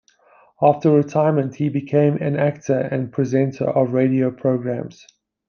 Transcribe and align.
After 0.59 0.89
retirement, 0.89 1.53
he 1.53 1.69
became 1.69 2.15
an 2.17 2.35
actor 2.35 2.75
and 2.75 3.11
presenter 3.13 3.69
of 3.69 3.93
radio 3.93 4.31
programs. 4.31 5.05